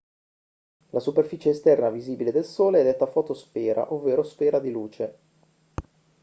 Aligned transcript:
la 0.89 0.99
superficie 0.99 1.51
esterna 1.51 1.91
visibile 1.91 2.31
del 2.31 2.43
sole 2.43 2.79
è 2.81 2.83
detta 2.83 3.05
fotosfera 3.05 3.93
ovvero 3.93 4.23
sfera 4.23 4.57
di 4.57 4.71
luce 4.71 5.19